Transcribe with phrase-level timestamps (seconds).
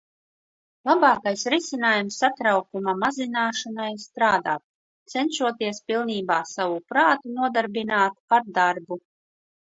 [0.89, 4.65] Labākais risinājums satraukuma mazināšanai -strādāt,
[5.15, 9.01] cenšoties pilnībā savu prātu nodarbināt ar darbu.